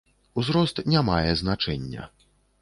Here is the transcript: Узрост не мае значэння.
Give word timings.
Узрост 0.41 0.81
не 0.93 1.03
мае 1.11 1.31
значэння. 1.43 2.09